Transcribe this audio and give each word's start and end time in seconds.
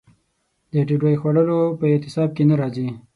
د 0.73 0.75
ډوډۍ 0.87 1.15
خوړلو 1.21 1.59
په 1.79 1.85
اعتصاب 1.93 2.29
کې 2.35 2.43
نه 2.49 2.55
راځي. 2.61 2.87